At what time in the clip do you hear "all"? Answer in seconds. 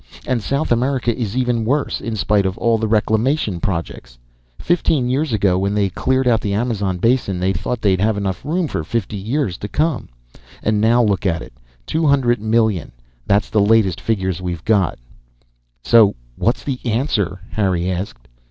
2.57-2.79